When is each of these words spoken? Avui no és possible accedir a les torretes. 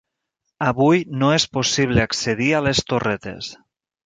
Avui 0.67 1.03
no 1.23 1.29
és 1.33 1.45
possible 1.57 2.07
accedir 2.07 2.49
a 2.55 2.63
les 2.69 2.83
torretes. 2.95 3.53